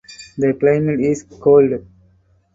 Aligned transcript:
The 0.39 0.55
climate 0.55 0.99
is 0.99 1.21
cold. 1.21 1.85